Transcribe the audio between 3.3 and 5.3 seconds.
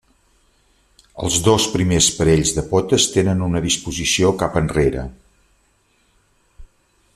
una disposició cap enrere.